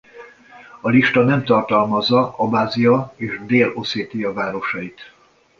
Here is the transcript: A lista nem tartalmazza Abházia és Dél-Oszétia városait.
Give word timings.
A 0.81 0.89
lista 0.89 1.23
nem 1.23 1.43
tartalmazza 1.43 2.33
Abházia 2.37 3.13
és 3.17 3.39
Dél-Oszétia 3.45 4.33
városait. 4.33 5.13